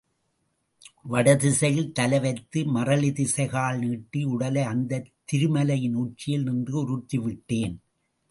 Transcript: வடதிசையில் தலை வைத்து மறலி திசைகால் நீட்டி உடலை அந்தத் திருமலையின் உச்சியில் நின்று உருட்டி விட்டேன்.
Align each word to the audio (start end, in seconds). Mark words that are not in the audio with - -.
வடதிசையில் 1.03 1.91
தலை 1.91 2.19
வைத்து 2.19 2.59
மறலி 2.65 3.09
திசைகால் 3.11 3.77
நீட்டி 3.77 4.23
உடலை 4.23 4.63
அந்தத் 4.63 5.11
திருமலையின் 5.31 5.93
உச்சியில் 5.93 6.43
நின்று 6.43 6.79
உருட்டி 6.79 7.17
விட்டேன். 7.17 7.75